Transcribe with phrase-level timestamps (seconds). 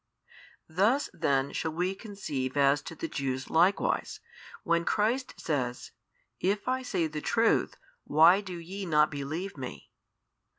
[0.67, 4.19] Thus then shall we conceive as to the Jews likewise,
[4.63, 5.91] when Christ says,
[6.39, 9.91] If I say the truth, why do ye not believe Me?